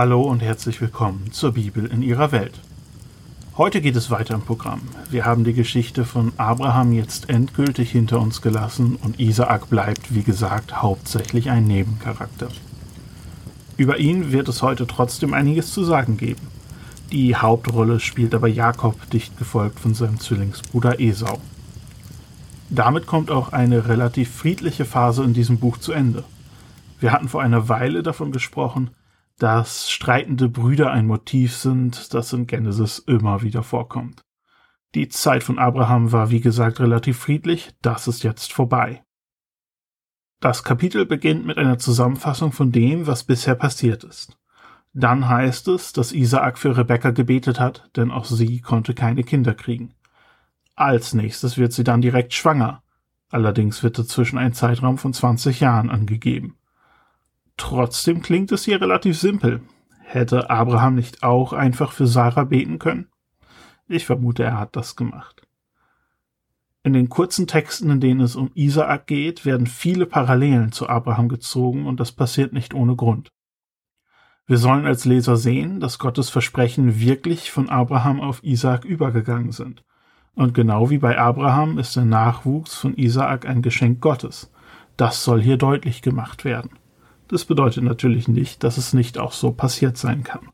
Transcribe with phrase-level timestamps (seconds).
[0.00, 2.60] Hallo und herzlich willkommen zur Bibel in ihrer Welt.
[3.56, 4.80] Heute geht es weiter im Programm.
[5.10, 10.22] Wir haben die Geschichte von Abraham jetzt endgültig hinter uns gelassen und Isaak bleibt, wie
[10.22, 12.46] gesagt, hauptsächlich ein Nebencharakter.
[13.76, 16.46] Über ihn wird es heute trotzdem einiges zu sagen geben.
[17.10, 21.40] Die Hauptrolle spielt aber Jakob, dicht gefolgt von seinem Zwillingsbruder Esau.
[22.70, 26.22] Damit kommt auch eine relativ friedliche Phase in diesem Buch zu Ende.
[27.00, 28.90] Wir hatten vor einer Weile davon gesprochen,
[29.38, 34.22] dass streitende Brüder ein Motiv sind, das in Genesis immer wieder vorkommt.
[34.94, 39.02] Die Zeit von Abraham war wie gesagt relativ friedlich, das ist jetzt vorbei.
[40.40, 44.38] Das Kapitel beginnt mit einer Zusammenfassung von dem, was bisher passiert ist.
[44.92, 49.54] Dann heißt es, dass Isaak für Rebekka gebetet hat, denn auch sie konnte keine Kinder
[49.54, 49.94] kriegen.
[50.74, 52.82] Als nächstes wird sie dann direkt schwanger.
[53.30, 56.57] Allerdings wird dazwischen ein Zeitraum von 20 Jahren angegeben.
[57.58, 59.60] Trotzdem klingt es hier relativ simpel.
[60.04, 63.08] Hätte Abraham nicht auch einfach für Sarah beten können?
[63.88, 65.42] Ich vermute, er hat das gemacht.
[66.82, 71.28] In den kurzen Texten, in denen es um Isaak geht, werden viele Parallelen zu Abraham
[71.28, 73.28] gezogen und das passiert nicht ohne Grund.
[74.46, 79.84] Wir sollen als Leser sehen, dass Gottes Versprechen wirklich von Abraham auf Isaak übergegangen sind.
[80.34, 84.50] Und genau wie bei Abraham ist der Nachwuchs von Isaak ein Geschenk Gottes.
[84.96, 86.77] Das soll hier deutlich gemacht werden.
[87.28, 90.48] Das bedeutet natürlich nicht, dass es nicht auch so passiert sein kann.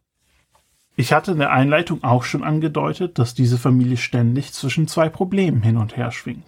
[0.96, 5.62] Ich hatte in der Einleitung auch schon angedeutet, dass diese Familie ständig zwischen zwei Problemen
[5.62, 6.46] hin und her schwingt.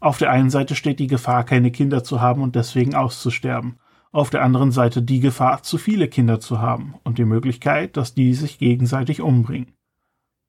[0.00, 3.78] Auf der einen Seite steht die Gefahr, keine Kinder zu haben und deswegen auszusterben.
[4.12, 8.14] Auf der anderen Seite die Gefahr, zu viele Kinder zu haben und die Möglichkeit, dass
[8.14, 9.72] die sich gegenseitig umbringen.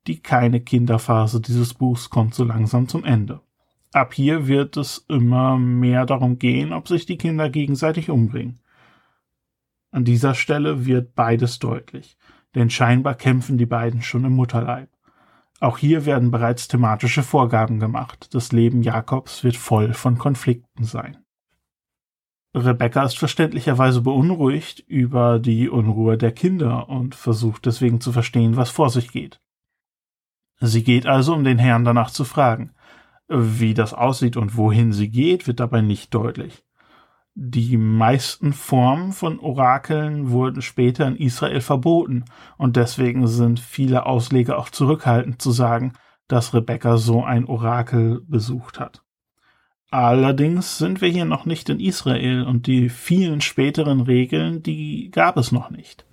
[0.07, 3.41] Die keine Kinderphase dieses Buchs kommt so langsam zum Ende.
[3.91, 8.59] Ab hier wird es immer mehr darum gehen, ob sich die Kinder gegenseitig umbringen.
[9.91, 12.17] An dieser Stelle wird beides deutlich,
[12.55, 14.89] denn scheinbar kämpfen die beiden schon im Mutterleib.
[15.59, 18.33] Auch hier werden bereits thematische Vorgaben gemacht.
[18.33, 21.17] Das Leben Jakobs wird voll von Konflikten sein.
[22.55, 28.69] Rebecca ist verständlicherweise beunruhigt über die Unruhe der Kinder und versucht deswegen zu verstehen, was
[28.69, 29.39] vor sich geht.
[30.59, 32.71] Sie geht also, um den Herrn danach zu fragen.
[33.27, 36.63] Wie das aussieht und wohin sie geht, wird dabei nicht deutlich.
[37.35, 42.25] Die meisten Formen von Orakeln wurden später in Israel verboten
[42.57, 45.93] und deswegen sind viele Ausleger auch zurückhaltend zu sagen,
[46.27, 49.03] dass Rebecca so ein Orakel besucht hat.
[49.91, 55.37] Allerdings sind wir hier noch nicht in Israel und die vielen späteren Regeln, die gab
[55.37, 56.05] es noch nicht.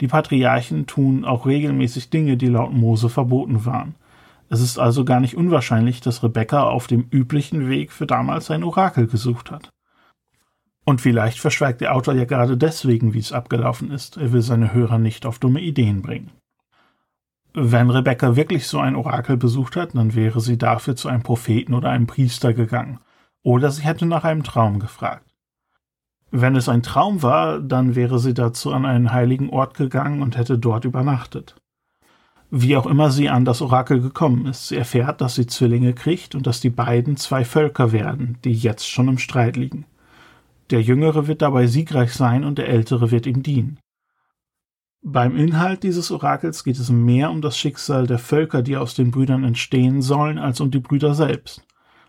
[0.00, 3.96] Die Patriarchen tun auch regelmäßig Dinge, die laut Mose verboten waren.
[4.48, 8.62] Es ist also gar nicht unwahrscheinlich, dass Rebecca auf dem üblichen Weg für damals ein
[8.62, 9.70] Orakel gesucht hat.
[10.88, 14.16] Und vielleicht verschweigt der Autor ja gerade deswegen, wie es abgelaufen ist.
[14.18, 16.30] Er will seine Hörer nicht auf dumme Ideen bringen.
[17.54, 21.74] Wenn Rebecca wirklich so ein Orakel besucht hat, dann wäre sie dafür zu einem Propheten
[21.74, 23.00] oder einem Priester gegangen.
[23.42, 25.34] Oder sie hätte nach einem Traum gefragt.
[26.30, 30.36] Wenn es ein Traum war, dann wäre sie dazu an einen heiligen Ort gegangen und
[30.36, 31.56] hätte dort übernachtet.
[32.50, 36.36] Wie auch immer sie an das Orakel gekommen ist, sie erfährt, dass sie Zwillinge kriegt
[36.36, 39.84] und dass die beiden zwei Völker werden, die jetzt schon im Streit liegen.
[40.70, 43.78] Der Jüngere wird dabei siegreich sein und der Ältere wird ihm dienen.
[45.02, 49.12] Beim Inhalt dieses Orakels geht es mehr um das Schicksal der Völker, die aus den
[49.12, 51.64] Brüdern entstehen sollen, als um die Brüder selbst.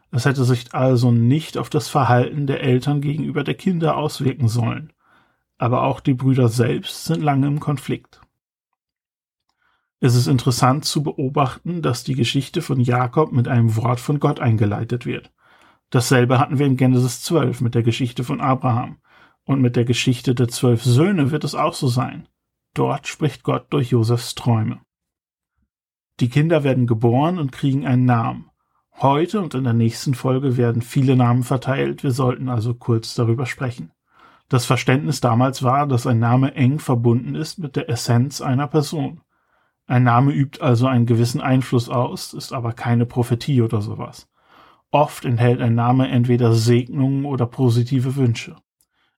[0.09, 4.93] Es hätte sich also nicht auf das Verhalten der Eltern gegenüber der Kinder auswirken sollen.
[5.59, 8.21] Aber auch die Brüder selbst sind lange im Konflikt.
[9.99, 14.39] Es ist interessant zu beobachten, dass die Geschichte von Jakob mit einem Wort von Gott
[14.39, 15.31] eingeleitet wird.
[15.89, 18.97] Dasselbe hatten wir in Genesis 12 mit der Geschichte von Abraham.
[19.45, 22.27] Und mit der Geschichte der zwölf Söhne wird es auch so sein.
[22.73, 24.81] Dort spricht Gott durch Josefs Träume.
[26.19, 28.49] Die Kinder werden geboren und kriegen einen Namen.
[28.99, 33.45] Heute und in der nächsten Folge werden viele Namen verteilt, wir sollten also kurz darüber
[33.45, 33.91] sprechen.
[34.49, 39.21] Das Verständnis damals war, dass ein Name eng verbunden ist mit der Essenz einer Person.
[39.85, 44.27] Ein Name übt also einen gewissen Einfluss aus, ist aber keine Prophetie oder sowas.
[44.91, 48.55] Oft enthält ein Name entweder Segnungen oder positive Wünsche.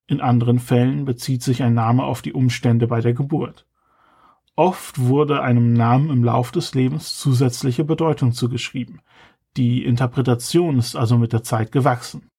[0.08, 3.68] In anderen Fällen bezieht sich ein Name auf die Umstände bei der Geburt.
[4.56, 9.02] Oft wurde einem Namen im Lauf des Lebens zusätzliche Bedeutung zugeschrieben.
[9.56, 12.30] Die Interpretation ist also mit der Zeit gewachsen.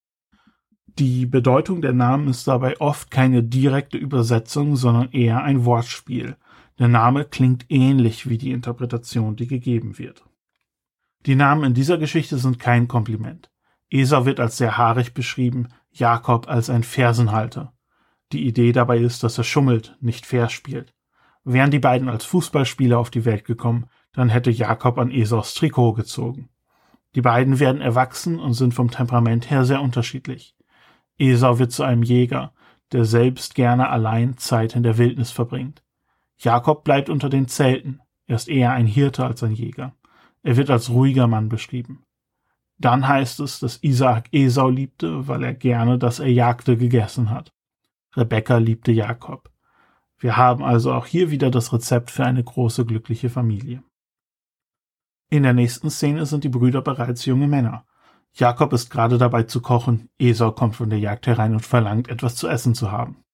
[0.99, 6.37] Die Bedeutung der Namen ist dabei oft keine direkte Übersetzung, sondern eher ein Wortspiel.
[6.79, 10.25] Der Name klingt ähnlich wie die Interpretation, die gegeben wird.
[11.27, 13.51] Die Namen in dieser Geschichte sind kein Kompliment.
[13.91, 17.75] Esau wird als sehr haarig beschrieben, Jakob als ein Fersenhalter.
[18.33, 20.95] Die Idee dabei ist, dass er schummelt, nicht fair spielt.
[21.45, 25.95] Wären die beiden als Fußballspieler auf die Welt gekommen, dann hätte Jakob an Esaus Trikot
[25.95, 26.49] gezogen.
[27.15, 30.57] Die beiden werden erwachsen und sind vom Temperament her sehr unterschiedlich.
[31.19, 32.53] Esau wird zu einem Jäger,
[32.93, 35.83] der selbst gerne allein Zeit in der Wildnis verbringt.
[36.39, 39.95] Jakob bleibt unter den Zelten, er ist eher ein Hirte als ein Jäger.
[40.43, 42.05] Er wird als ruhiger Mann beschrieben.
[42.79, 47.53] Dann heißt es, dass Isaak Esau liebte, weil er gerne das Erjagte gegessen hat.
[48.17, 49.51] Rebekka liebte Jakob.
[50.19, 53.83] Wir haben also auch hier wieder das Rezept für eine große glückliche Familie.
[55.31, 57.87] In der nächsten Szene sind die Brüder bereits junge Männer.
[58.33, 62.37] Jakob ist gerade dabei zu kochen, Esau kommt von der Jagd herein und verlangt, etwas
[62.37, 63.25] zu essen zu haben.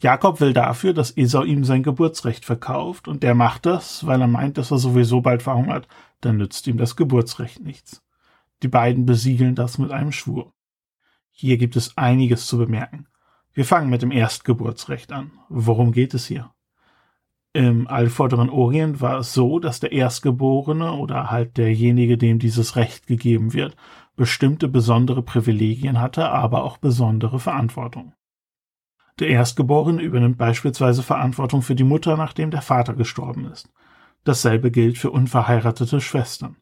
[0.00, 4.26] Jakob will dafür, dass Esau ihm sein Geburtsrecht verkauft, und der macht das, weil er
[4.26, 5.88] meint, dass er sowieso bald verhungert,
[6.22, 8.02] dann nützt ihm das Geburtsrecht nichts.
[8.62, 10.52] Die beiden besiegeln das mit einem Schwur.
[11.30, 13.08] Hier gibt es einiges zu bemerken.
[13.52, 15.32] Wir fangen mit dem Erstgeburtsrecht an.
[15.48, 16.50] Worum geht es hier?
[17.52, 23.06] Im allvorderen Orient war es so, dass der Erstgeborene oder halt derjenige, dem dieses Recht
[23.06, 23.76] gegeben wird,
[24.16, 28.14] bestimmte besondere Privilegien hatte, aber auch besondere Verantwortung.
[29.18, 33.68] Der Erstgeborene übernimmt beispielsweise Verantwortung für die Mutter, nachdem der Vater gestorben ist.
[34.24, 36.56] Dasselbe gilt für unverheiratete Schwestern.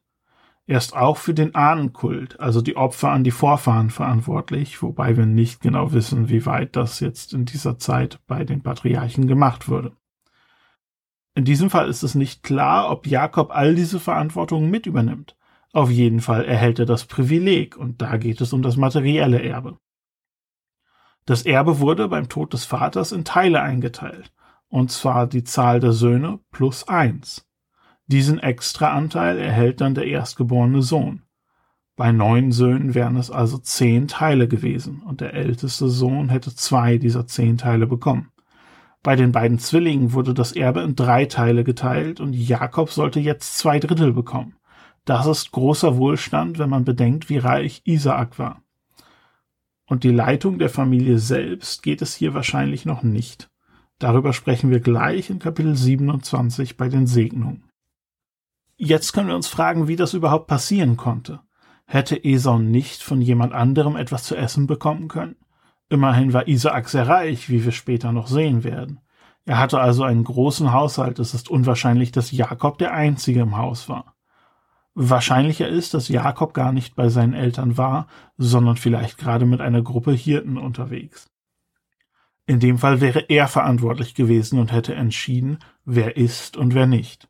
[0.65, 5.25] Er ist auch für den Ahnenkult, also die Opfer an die Vorfahren verantwortlich, wobei wir
[5.25, 9.93] nicht genau wissen, wie weit das jetzt in dieser Zeit bei den Patriarchen gemacht wurde.
[11.33, 15.35] In diesem Fall ist es nicht klar, ob Jakob all diese Verantwortungen mit übernimmt.
[15.73, 19.79] Auf jeden Fall erhält er das Privileg, und da geht es um das materielle Erbe.
[21.29, 24.31] Das Erbe wurde beim Tod des Vaters in Teile eingeteilt,
[24.67, 27.47] und zwar die Zahl der Söhne plus eins.
[28.07, 31.21] Diesen Extraanteil erhält dann der erstgeborene Sohn.
[31.95, 36.97] Bei neun Söhnen wären es also zehn Teile gewesen, und der älteste Sohn hätte zwei
[36.97, 38.31] dieser zehn Teile bekommen.
[39.03, 43.55] Bei den beiden Zwillingen wurde das Erbe in drei Teile geteilt und Jakob sollte jetzt
[43.55, 44.55] zwei Drittel bekommen.
[45.05, 48.63] Das ist großer Wohlstand, wenn man bedenkt, wie reich Isaak war.
[49.89, 53.49] Und die Leitung der Familie selbst geht es hier wahrscheinlich noch nicht.
[53.97, 57.63] Darüber sprechen wir gleich in Kapitel 27 bei den Segnungen.
[58.77, 61.39] Jetzt können wir uns fragen, wie das überhaupt passieren konnte.
[61.85, 65.37] Hätte Esau nicht von jemand anderem etwas zu essen bekommen können?
[65.89, 68.99] Immerhin war Isaak sehr reich, wie wir später noch sehen werden.
[69.45, 71.17] Er hatte also einen großen Haushalt.
[71.17, 74.13] Es ist unwahrscheinlich, dass Jakob der Einzige im Haus war.
[75.01, 78.07] Wahrscheinlicher ist, dass Jakob gar nicht bei seinen Eltern war,
[78.37, 81.29] sondern vielleicht gerade mit einer Gruppe Hirten unterwegs.
[82.45, 87.29] In dem Fall wäre er verantwortlich gewesen und hätte entschieden, wer ist und wer nicht.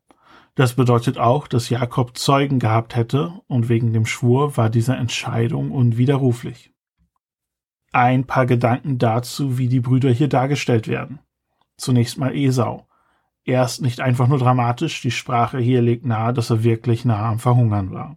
[0.56, 5.72] Das bedeutet auch, dass Jakob Zeugen gehabt hätte, und wegen dem Schwur war diese Entscheidung
[5.72, 6.74] unwiderruflich
[7.92, 11.20] ein paar Gedanken dazu, wie die Brüder hier dargestellt werden.
[11.78, 12.88] Zunächst mal Esau.
[13.50, 17.30] Er ist nicht einfach nur dramatisch, die Sprache hier legt nahe, dass er wirklich nah
[17.30, 18.16] am Verhungern war.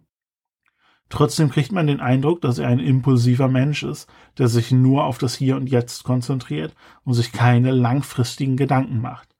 [1.09, 4.07] Trotzdem kriegt man den Eindruck, dass er ein impulsiver Mensch ist,
[4.37, 9.35] der sich nur auf das Hier und Jetzt konzentriert und sich keine langfristigen Gedanken macht.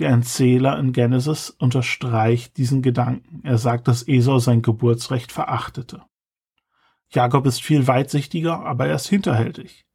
[0.00, 3.40] Der Erzähler in Genesis unterstreicht diesen Gedanken.
[3.44, 6.02] Er sagt, dass Esau sein Geburtsrecht verachtete.
[7.10, 9.86] Jakob ist viel weitsichtiger, aber er ist hinterhältig.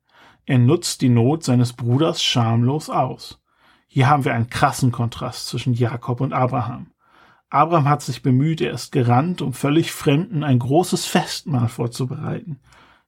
[0.45, 3.40] Er nutzt die Not seines Bruders schamlos aus.
[3.93, 6.91] Hier haben wir einen krassen Kontrast zwischen Jakob und Abraham.
[7.49, 12.61] Abraham hat sich bemüht, er ist gerannt, um völlig Fremden ein großes Festmahl vorzubereiten.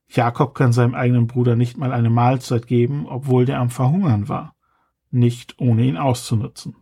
[0.10, 4.56] Jakob kann seinem eigenen Bruder nicht mal eine Mahlzeit geben, obwohl der am Verhungern war.
[5.10, 6.76] Nicht ohne ihn auszunutzen.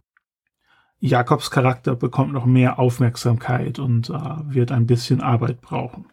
[0.97, 6.07] Jakobs Charakter bekommt noch mehr Aufmerksamkeit und äh, wird ein bisschen Arbeit brauchen.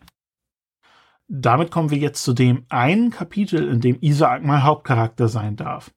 [1.26, 5.90] Damit kommen wir jetzt zu dem einen Kapitel, in dem Isaak mal Hauptcharakter sein darf.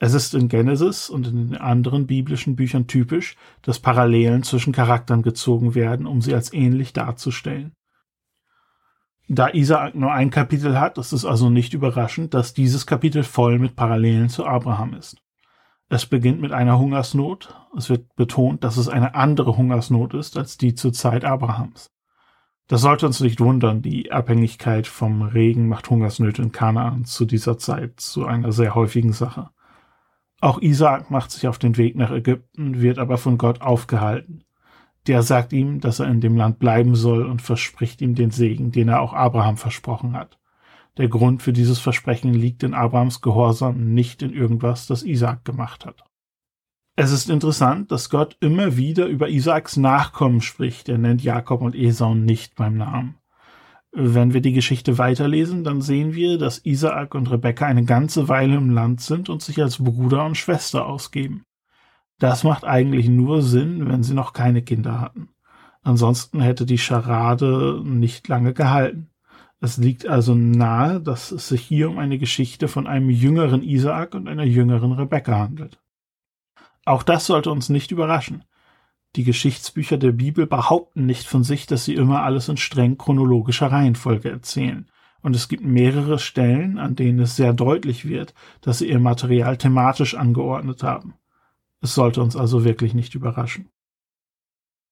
[0.00, 5.22] Es ist in Genesis und in den anderen biblischen Büchern typisch, dass Parallelen zwischen Charakteren
[5.22, 7.72] gezogen werden, um sie als ähnlich darzustellen.
[9.28, 13.58] Da Isaak nur ein Kapitel hat, ist es also nicht überraschend, dass dieses Kapitel voll
[13.58, 15.18] mit Parallelen zu Abraham ist.
[15.90, 17.54] Es beginnt mit einer Hungersnot.
[17.76, 21.90] Es wird betont, dass es eine andere Hungersnot ist als die zur Zeit Abrahams.
[22.68, 27.58] Das sollte uns nicht wundern, die Abhängigkeit vom Regen macht Hungersnöte in Kanaan zu dieser
[27.58, 29.50] Zeit zu einer sehr häufigen Sache.
[30.40, 34.44] Auch Isaak macht sich auf den Weg nach Ägypten, wird aber von Gott aufgehalten.
[35.06, 38.70] Der sagt ihm, dass er in dem Land bleiben soll und verspricht ihm den Segen,
[38.70, 40.38] den er auch Abraham versprochen hat.
[40.96, 45.86] Der Grund für dieses Versprechen liegt in Abrahams Gehorsam, nicht in irgendwas, das Isaak gemacht
[45.86, 46.04] hat.
[46.96, 50.88] Es ist interessant, dass Gott immer wieder über Isaaks Nachkommen spricht.
[50.88, 53.14] Er nennt Jakob und Esau nicht beim Namen.
[53.92, 58.56] Wenn wir die Geschichte weiterlesen, dann sehen wir, dass Isaak und Rebekka eine ganze Weile
[58.56, 61.44] im Land sind und sich als Bruder und Schwester ausgeben.
[62.18, 65.30] Das macht eigentlich nur Sinn, wenn sie noch keine Kinder hatten.
[65.82, 69.08] Ansonsten hätte die Scharade nicht lange gehalten.
[69.60, 74.14] Es liegt also nahe, dass es sich hier um eine Geschichte von einem jüngeren Isaak
[74.14, 75.80] und einer jüngeren Rebekka handelt.
[76.84, 78.44] Auch das sollte uns nicht überraschen.
[79.18, 83.66] Die Geschichtsbücher der Bibel behaupten nicht von sich, dass sie immer alles in streng chronologischer
[83.66, 84.88] Reihenfolge erzählen.
[85.22, 89.56] Und es gibt mehrere Stellen, an denen es sehr deutlich wird, dass sie ihr Material
[89.56, 91.14] thematisch angeordnet haben.
[91.80, 93.70] Es sollte uns also wirklich nicht überraschen.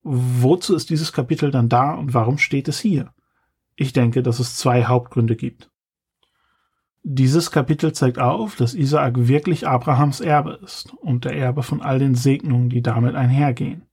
[0.02, 3.14] Wozu ist dieses Kapitel dann da und warum steht es hier?
[3.76, 5.71] Ich denke, dass es zwei Hauptgründe gibt.
[7.04, 12.00] Dieses Kapitel zeigt auf, dass Isaak wirklich Abrahams Erbe ist und der Erbe von all
[12.00, 13.86] den Segnungen, die damit einhergehen.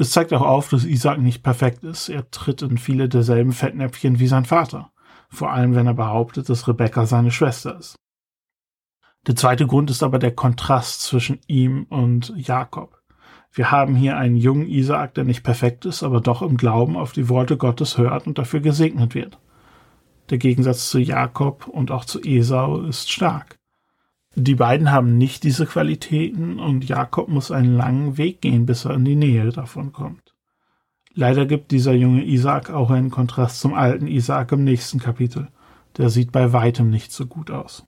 [0.00, 2.08] Es zeigt auch auf, dass Isaak nicht perfekt ist.
[2.08, 4.92] Er tritt in viele derselben Fettnäpfchen wie sein Vater.
[5.28, 7.96] Vor allem, wenn er behauptet, dass Rebecca seine Schwester ist.
[9.26, 13.02] Der zweite Grund ist aber der Kontrast zwischen ihm und Jakob.
[13.52, 17.12] Wir haben hier einen jungen Isaak, der nicht perfekt ist, aber doch im Glauben auf
[17.12, 19.40] die Worte Gottes hört und dafür gesegnet wird.
[20.30, 23.57] Der Gegensatz zu Jakob und auch zu Esau ist stark.
[24.34, 28.94] Die beiden haben nicht diese Qualitäten und Jakob muss einen langen Weg gehen, bis er
[28.94, 30.34] in die Nähe davon kommt.
[31.14, 35.48] Leider gibt dieser junge Isaak auch einen Kontrast zum alten Isaak im nächsten Kapitel.
[35.96, 37.84] Der sieht bei weitem nicht so gut aus.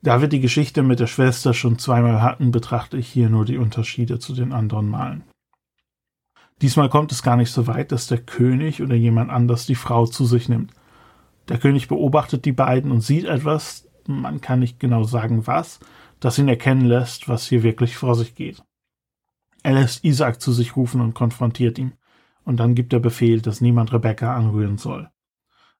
[0.00, 3.56] Da wir die Geschichte mit der Schwester schon zweimal hatten, betrachte ich hier nur die
[3.56, 5.24] Unterschiede zu den anderen Malen.
[6.62, 10.06] Diesmal kommt es gar nicht so weit, dass der König oder jemand anders die Frau
[10.06, 10.72] zu sich nimmt.
[11.48, 15.80] Der König beobachtet die beiden und sieht etwas, man kann nicht genau sagen was,
[16.20, 18.62] das ihn erkennen lässt, was hier wirklich vor sich geht.
[19.62, 21.92] Er lässt Isaac zu sich rufen und konfrontiert ihn,
[22.44, 25.10] und dann gibt er Befehl, dass niemand Rebekka anrühren soll.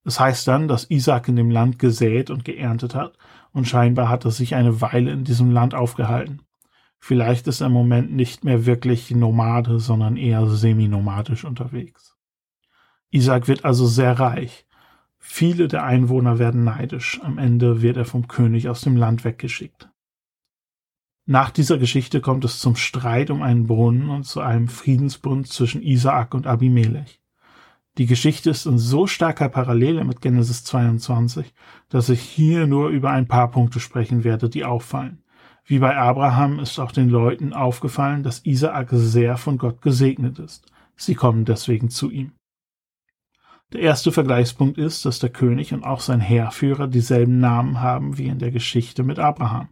[0.04, 3.16] Es heißt dann, dass Isaac in dem Land gesät und geerntet hat,
[3.52, 6.42] und scheinbar hat er sich eine Weile in diesem Land aufgehalten.
[6.98, 12.16] Vielleicht ist er im Moment nicht mehr wirklich Nomade, sondern eher semi-nomadisch unterwegs.
[13.10, 14.66] Isaac wird also sehr reich,
[15.26, 17.18] Viele der Einwohner werden neidisch.
[17.22, 19.88] Am Ende wird er vom König aus dem Land weggeschickt.
[21.24, 25.82] Nach dieser Geschichte kommt es zum Streit um einen Brunnen und zu einem Friedensbund zwischen
[25.82, 27.22] Isaak und Abimelech.
[27.96, 31.54] Die Geschichte ist in so starker Parallele mit Genesis 22,
[31.88, 35.22] dass ich hier nur über ein paar Punkte sprechen werde, die auffallen.
[35.64, 40.70] Wie bei Abraham ist auch den Leuten aufgefallen, dass Isaak sehr von Gott gesegnet ist.
[40.96, 42.32] Sie kommen deswegen zu ihm.
[43.74, 48.28] Der erste Vergleichspunkt ist, dass der König und auch sein Heerführer dieselben Namen haben wie
[48.28, 49.68] in der Geschichte mit Abraham.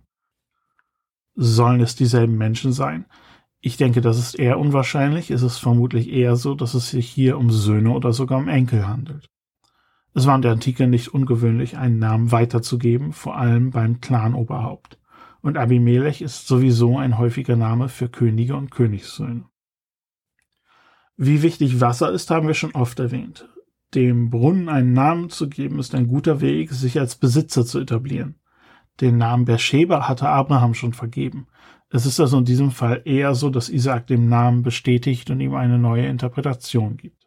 [1.37, 3.05] Sollen es dieselben Menschen sein?
[3.61, 5.31] Ich denke, das ist eher unwahrscheinlich.
[5.31, 8.89] Es ist vermutlich eher so, dass es sich hier um Söhne oder sogar um Enkel
[8.89, 9.31] handelt.
[10.15, 14.99] Es war in der Antike nicht ungewöhnlich, einen Namen weiterzugeben, vor allem beim Clanoberhaupt.
[15.43, 19.45] Und Abimelech ist sowieso ein häufiger Name für Könige und Königssöhne.
[21.17, 23.49] Wie wichtig Wasser ist, haben wir schon oft erwähnt.
[23.95, 28.37] Dem Brunnen einen Namen zu geben, ist ein guter Weg, sich als Besitzer zu etablieren.
[29.01, 31.47] Den Namen Beersheba hatte Abraham schon vergeben.
[31.91, 35.55] Es ist also in diesem Fall eher so, dass Isaac dem Namen bestätigt und ihm
[35.55, 37.23] eine neue Interpretation gibt.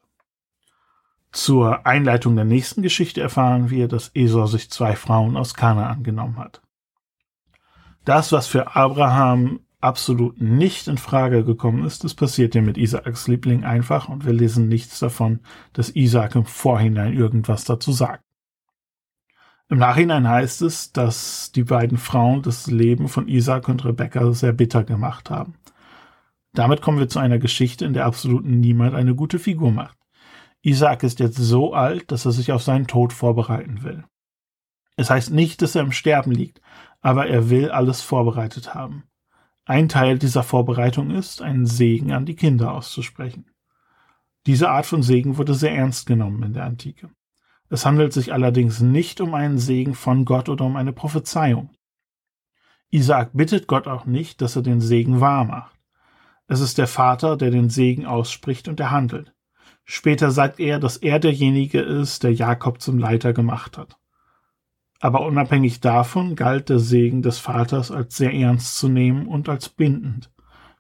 [1.32, 6.38] Zur Einleitung der nächsten Geschichte erfahren wir, dass Esau sich zwei Frauen aus Kana angenommen
[6.38, 6.62] hat.
[8.06, 13.28] Das, was für Abraham absolut nicht in Frage gekommen ist, das passiert ja mit Isaaks
[13.28, 15.40] Liebling einfach und wir lesen nichts davon,
[15.74, 18.24] dass Isaak im Vorhinein irgendwas dazu sagt.
[19.70, 24.54] Im Nachhinein heißt es, dass die beiden Frauen das Leben von Isaac und Rebecca sehr
[24.54, 25.56] bitter gemacht haben.
[26.54, 29.98] Damit kommen wir zu einer Geschichte, in der absolut niemand eine gute Figur macht.
[30.62, 34.04] Isaac ist jetzt so alt, dass er sich auf seinen Tod vorbereiten will.
[34.98, 36.62] Es heißt nicht, dass er im Sterben liegt,
[37.02, 39.04] aber er will alles vorbereitet haben.
[39.66, 43.46] Ein Teil dieser Vorbereitung ist, einen Segen an die Kinder auszusprechen.
[44.46, 47.10] Diese Art von Segen wurde sehr ernst genommen in der Antike.
[47.70, 51.72] Es handelt sich allerdings nicht um einen Segen von Gott oder um eine Prophezeiung.
[52.92, 55.76] Isaak bittet Gott auch nicht, dass er den Segen wahr macht.
[56.48, 59.34] Es ist der Vater, der den Segen ausspricht und er handelt.
[59.84, 63.98] Später sagt er, dass er derjenige ist, der Jakob zum Leiter gemacht hat.
[65.00, 69.70] Aber unabhängig davon galt der Segen des Vaters als sehr ernst zu nehmen und als
[69.70, 70.32] bindend.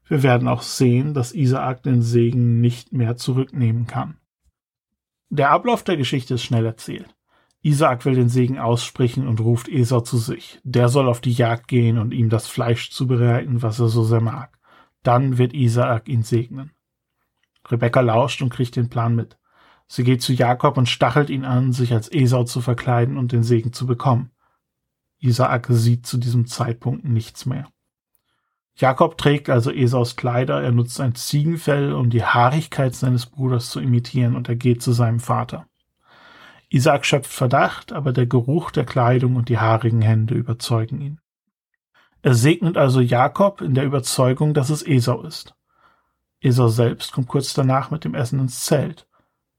[0.08, 4.18] Wir werden auch sehen, dass Isaak den Segen nicht mehr zurücknehmen kann.
[5.30, 7.16] Der Ablauf der Geschichte ist schnell erzählt.
[7.62, 10.60] Isaak will den Segen aussprechen und ruft Esau zu sich.
[10.64, 14.22] Der soll auf die Jagd gehen und ihm das Fleisch zubereiten, was er so sehr
[14.22, 14.60] mag.
[15.02, 16.72] Dann wird Isaak ihn segnen.
[17.68, 19.40] Rebecca lauscht und kriegt den Plan mit.
[19.88, 23.44] Sie geht zu Jakob und stachelt ihn an, sich als Esau zu verkleiden und den
[23.44, 24.32] Segen zu bekommen.
[25.20, 27.68] Isaak sieht zu diesem Zeitpunkt nichts mehr.
[28.78, 33.80] Jakob trägt also Esaus Kleider, er nutzt ein Ziegenfell, um die Haarigkeit seines Bruders zu
[33.80, 35.66] imitieren, und er geht zu seinem Vater.
[36.70, 41.22] Isaac schöpft Verdacht, aber der Geruch der Kleidung und die haarigen Hände überzeugen ihn.
[42.22, 45.56] Er segnet also Jakob in der Überzeugung, dass es Esau ist.
[46.42, 49.08] Esau selbst kommt kurz danach mit dem Essen ins Zelt.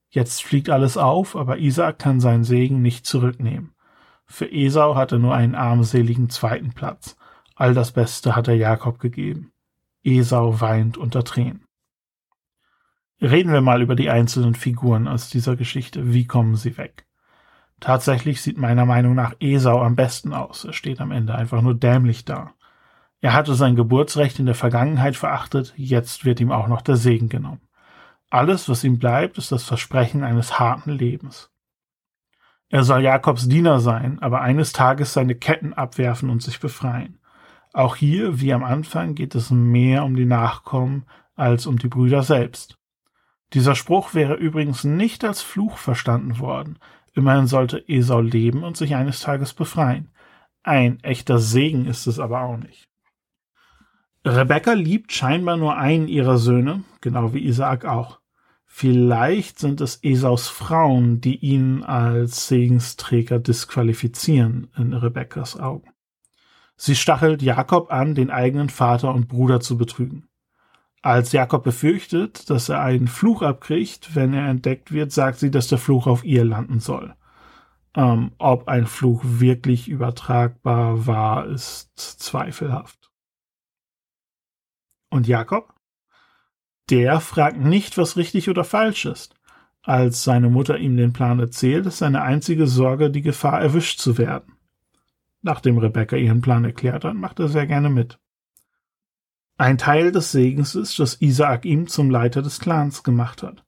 [0.09, 3.75] Jetzt fliegt alles auf, aber Isaac kann seinen Segen nicht zurücknehmen.
[4.27, 7.17] Für Esau hat er nur einen armseligen zweiten Platz.
[7.55, 9.53] All das Beste hat er Jakob gegeben.
[10.03, 11.65] Esau weint unter Tränen.
[13.21, 16.13] Reden wir mal über die einzelnen Figuren aus dieser Geschichte.
[16.13, 17.07] Wie kommen sie weg?
[17.81, 20.65] Tatsächlich sieht meiner Meinung nach Esau am besten aus.
[20.65, 22.53] Er steht am Ende einfach nur dämlich da.
[23.21, 27.29] Er hatte sein Geburtsrecht in der Vergangenheit verachtet, jetzt wird ihm auch noch der Segen
[27.29, 27.61] genommen.
[28.31, 31.51] Alles, was ihm bleibt, ist das Versprechen eines harten Lebens.
[32.69, 37.21] Er soll Jakobs Diener sein, aber eines Tages seine Ketten abwerfen und sich befreien.
[37.73, 41.05] Auch hier, wie am Anfang, geht es mehr um die Nachkommen
[41.37, 42.79] als um die Brüder selbst.
[43.53, 46.79] Dieser Spruch wäre übrigens nicht als Fluch verstanden worden.
[47.13, 50.11] Immerhin sollte Esau leben und sich eines Tages befreien.
[50.65, 52.89] Ein echter Segen ist es aber auch nicht.
[54.27, 58.19] Rebecca liebt scheinbar nur einen ihrer Söhne, genau wie Isaak auch.
[58.65, 65.91] Vielleicht sind es Esaus Frauen, die ihn als Segensträger disqualifizieren in Rebekkas Augen.
[66.77, 70.29] Sie stachelt Jakob an, den eigenen Vater und Bruder zu betrügen.
[71.03, 75.69] Als Jakob befürchtet, dass er einen Fluch abkriegt, wenn er entdeckt wird, sagt sie, dass
[75.69, 77.15] der Fluch auf ihr landen soll.
[77.95, 83.06] Ähm, ob ein Fluch wirklich übertragbar war, ist zweifelhaft.
[85.17, 85.73] Und Jakob?
[86.91, 89.35] Der fragt nicht, was richtig oder falsch ist.
[89.83, 94.19] Als seine Mutter ihm den Plan erzählt, ist seine einzige Sorge die Gefahr, erwischt zu
[94.19, 94.59] werden.
[95.41, 98.19] Nachdem Rebecca ihren Plan erklärt hat, macht er sehr gerne mit.
[99.57, 103.65] Ein Teil des Segens ist, dass Isaak ihm zum Leiter des Clans gemacht hat.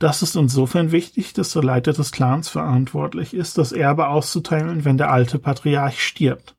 [0.00, 4.98] Das ist insofern wichtig, dass der Leiter des Clans verantwortlich ist, das Erbe auszuteilen, wenn
[4.98, 6.56] der alte Patriarch stirbt.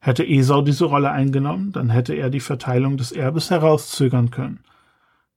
[0.00, 4.64] Hätte Esau diese Rolle eingenommen, dann hätte er die Verteilung des Erbes herauszögern können.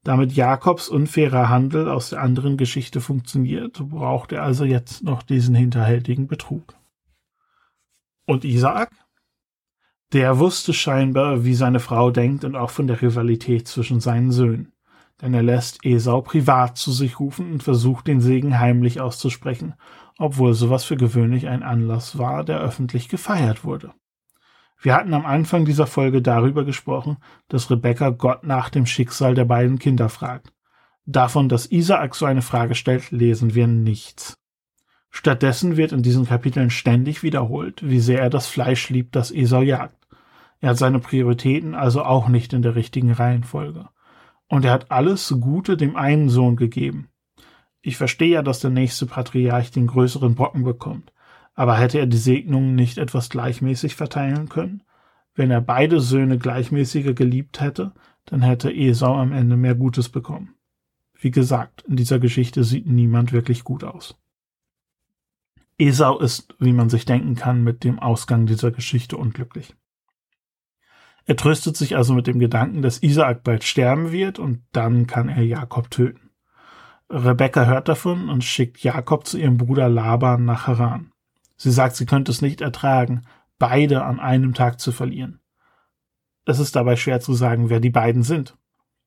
[0.04, 5.56] Damit Jakobs unfairer Handel aus der anderen Geschichte funktioniert, braucht er also jetzt noch diesen
[5.56, 6.76] hinterhältigen Betrug.
[8.26, 8.92] Und Isaak?
[10.14, 14.72] Der wusste scheinbar, wie seine Frau denkt und auch von der Rivalität zwischen seinen Söhnen.
[15.22, 19.74] Denn er lässt Esau privat zu sich rufen und versucht, den Segen heimlich auszusprechen,
[20.18, 23.94] obwohl sowas für gewöhnlich ein Anlass war, der öffentlich gefeiert wurde.
[24.84, 27.16] Wir hatten am Anfang dieser Folge darüber gesprochen,
[27.48, 30.52] dass Rebecca Gott nach dem Schicksal der beiden Kinder fragt.
[31.06, 34.38] Davon, dass Isaak so eine Frage stellt, lesen wir nichts.
[35.10, 39.62] Stattdessen wird in diesen Kapiteln ständig wiederholt, wie sehr er das Fleisch liebt, das Esau
[39.62, 39.96] jagt.
[40.60, 43.88] Er hat seine Prioritäten also auch nicht in der richtigen Reihenfolge.
[44.50, 47.08] Und er hat alles Gute dem einen Sohn gegeben.
[47.82, 51.13] Ich verstehe ja, dass der nächste Patriarch den größeren Brocken bekommt,
[51.56, 54.84] aber hätte er die Segnungen nicht etwas gleichmäßig verteilen können?
[55.36, 57.94] Wenn er beide Söhne gleichmäßiger geliebt hätte,
[58.26, 60.56] dann hätte Esau am Ende mehr Gutes bekommen.
[61.20, 64.20] Wie gesagt, in dieser Geschichte sieht niemand wirklich gut aus.
[65.78, 69.76] Esau ist, wie man sich denken kann, mit dem Ausgang dieser Geschichte unglücklich.
[71.26, 75.30] Er tröstet sich also mit dem Gedanken, dass Isaak bald sterben wird und dann kann
[75.30, 76.32] er Jakob töten.
[77.10, 81.13] Rebekka hört davon und schickt Jakob zu ihrem Bruder Laban nach Haran.
[81.56, 83.24] Sie sagt, sie könnte es nicht ertragen,
[83.60, 85.40] beide an einem Tag zu verlieren.
[86.46, 88.58] Es ist dabei schwer zu sagen, wer die beiden sind.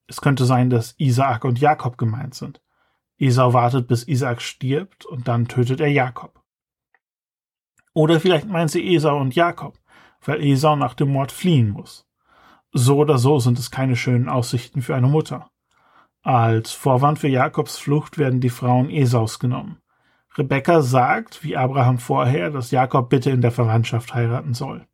[0.06, 2.62] Es könnte sein, dass Isaak und Jakob gemeint sind.
[3.18, 6.42] Esau wartet, bis Isaak stirbt und dann tötet er Jakob.
[7.92, 9.78] Oder vielleicht meint sie Esau und Jakob,
[10.24, 12.06] weil Esau nach dem Mord fliehen muss.
[12.72, 15.50] So oder so sind es keine schönen Aussichten für eine Mutter.
[16.22, 19.80] Als Vorwand für Jakobs Flucht werden die Frauen Esaus genommen.
[20.38, 24.86] Rebekka sagt, wie Abraham vorher, dass Jakob bitte in der Verwandtschaft heiraten soll.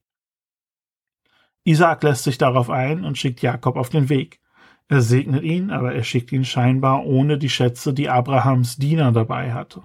[1.65, 4.41] Isaac lässt sich darauf ein und schickt Jakob auf den Weg.
[4.89, 9.53] Er segnet ihn, aber er schickt ihn scheinbar ohne die Schätze, die Abrahams Diener dabei
[9.53, 9.83] hatte.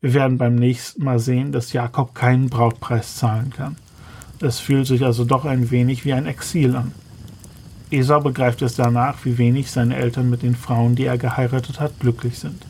[0.00, 3.76] Wir werden beim nächsten Mal sehen, dass Jakob keinen Brautpreis zahlen kann.
[4.40, 6.94] Es fühlt sich also doch ein wenig wie ein Exil an.
[7.90, 12.00] Esau begreift es danach, wie wenig seine Eltern mit den Frauen, die er geheiratet hat,
[12.00, 12.64] glücklich sind.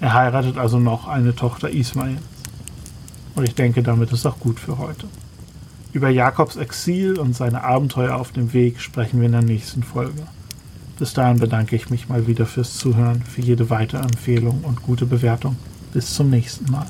[0.00, 2.20] Er heiratet also noch eine Tochter Ismaels.
[3.34, 5.06] Und ich denke, damit ist auch gut für heute.
[5.92, 10.26] Über Jakobs Exil und seine Abenteuer auf dem Weg sprechen wir in der nächsten Folge.
[10.98, 15.06] Bis dahin bedanke ich mich mal wieder fürs Zuhören, für jede weitere Empfehlung und gute
[15.06, 15.56] Bewertung.
[15.92, 16.86] Bis zum nächsten Mal.